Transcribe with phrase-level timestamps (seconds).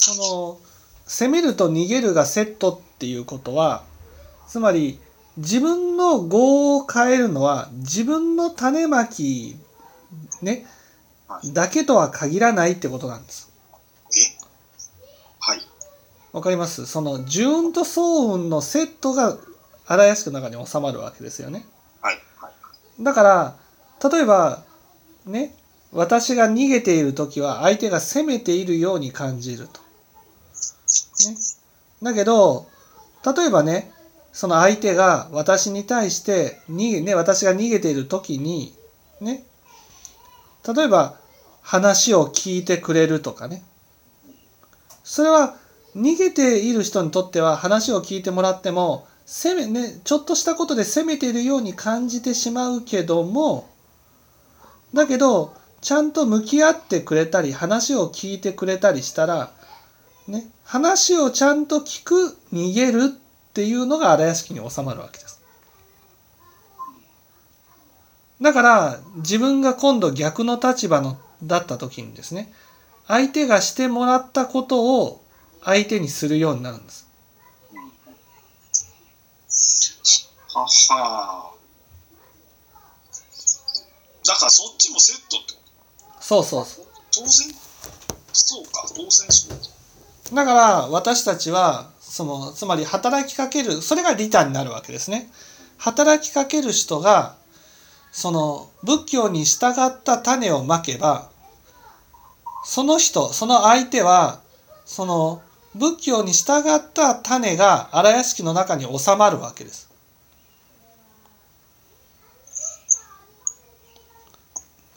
[0.00, 0.58] その
[1.06, 3.82] 攻めると逃げるがセットっていうことは
[4.46, 4.98] つまり
[5.36, 9.56] 自分の業を変えるのは自分の種まき
[10.40, 10.66] ね
[11.52, 13.50] だけとは限らないってことなんです。
[14.16, 14.38] え？
[15.40, 15.60] はい。
[16.32, 16.86] わかります？
[16.86, 19.36] その受運と総運のセットが
[19.86, 21.66] 荒屋敷の中に収まるわけですよね。
[22.00, 22.14] はい。
[22.36, 23.02] はい。
[23.02, 23.56] だから
[24.10, 24.62] 例えば
[25.26, 25.54] ね
[25.92, 29.80] 私が逃げている時は相手が攻めているように感じると。
[31.30, 31.36] ね、
[32.02, 32.66] だけど
[33.24, 33.90] 例えばね
[34.32, 38.74] その相手が私に対して逃げ、ね、私が逃げている時に
[39.20, 39.44] ね
[40.66, 41.16] 例えば
[41.62, 43.62] 話を聞いてくれるとかね。
[45.04, 45.56] それは
[45.96, 53.68] 逃げている人にとっては話を聞いてもらっても攻めねちょっとしたことで責めているように感じてしまうけども
[54.94, 59.52] だけどちゃんと向き合ってくれたり話を聞いてくれたりしたら
[60.28, 63.08] ね話をちゃんと聞く逃げるっ
[63.52, 65.42] ていうのが荒屋敷に収まるわけです。
[68.40, 72.52] だから自分が今度逆の立場のだった時にですね
[73.06, 75.24] 相手がしてもらったことを
[75.64, 77.08] 相手にするようになるんです。
[80.54, 81.52] はは
[84.26, 85.60] だからそっちもセットってこ
[86.20, 86.84] そうそうそう。
[86.84, 87.30] と当然
[88.32, 89.77] そうか当然そうか
[90.32, 95.30] だから私たちはそのつまり働きかけるそれが利他になるわけですね。
[95.78, 97.36] 働きかける人が
[98.10, 101.30] その仏教に従った種をまけば
[102.64, 104.40] その人その相手は
[104.84, 105.42] その
[105.74, 109.88] 仏教に従った種が荒屋敷の中に収まるわけです。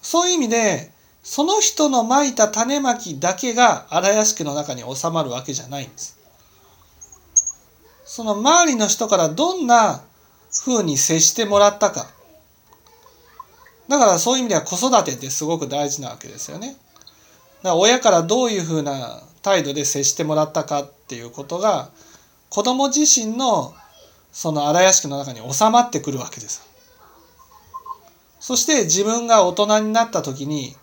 [0.00, 0.90] そういう意味で
[1.22, 6.18] その人のまいた種まきだけが荒屋敷の中に収まるわけじゃないんです。
[8.04, 10.02] その周りの人からどんな
[10.64, 12.06] 風に接してもらったか。
[13.88, 16.68] だからそういう意味では子育てってすごく大事なわけですよね。
[16.68, 16.78] だか
[17.70, 21.90] ら親からどういう風な態度で接してもらったかっていうことが
[22.48, 23.74] 子供自身の
[24.32, 26.62] その荒屋敷の中に収まってくるわけです。
[28.38, 30.74] そして自分が大人になった時に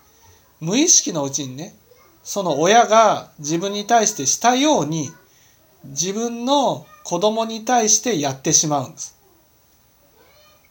[0.60, 1.76] 無意識のうちにね
[2.24, 5.10] その親が自分に対してしたように
[5.86, 9.18] 自分の子供に対してやってしまうんです。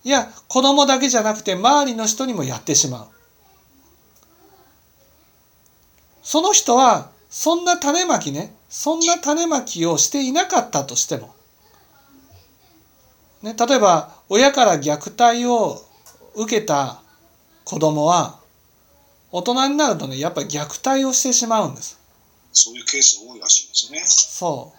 [0.05, 3.09] いや子供だけじゃなくて周りの人にもやってしまう。
[6.23, 11.35] その人はそんな種まきねそんな種まきをしていなかったとしても、
[13.43, 15.81] ね、例えば親から虐待を
[16.35, 17.01] 受けた
[17.65, 18.41] 子供は
[19.37, 22.01] 大人になるとねやっぱり虐待をしてしまうんです。
[22.55, 24.73] そういうケース多いらしいですねそ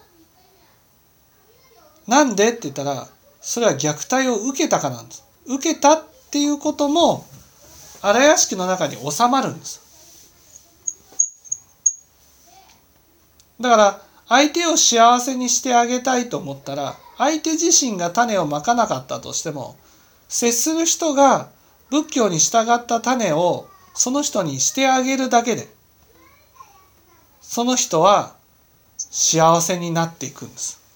[2.07, 2.09] う。
[2.09, 3.07] なんでって言ったら
[3.39, 5.23] それは虐待を受けたかなんです。
[5.45, 7.23] 受けたっていうことも
[8.01, 9.79] 荒屋敷の中に収まるんです。
[13.61, 19.77] だから相手を幸せにしてあげたいと思ったら相手自身が種をまかなかったとしても
[20.27, 21.49] 接する人が
[21.91, 25.67] 仏教に従った種をその人にしてあげるだけで
[27.41, 28.35] その人は
[28.97, 30.86] 幸せになっていくんです。